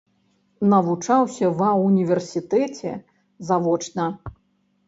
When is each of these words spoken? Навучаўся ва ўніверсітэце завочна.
Навучаўся 0.71 1.51
ва 1.59 1.67
ўніверсітэце 1.83 2.91
завочна. 3.51 4.11